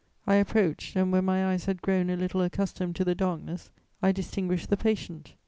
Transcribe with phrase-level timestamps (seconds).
[0.25, 3.69] I approached and, when my eyes had grown a little accustomed to the darkness,
[4.01, 5.35] I distinguished the patient.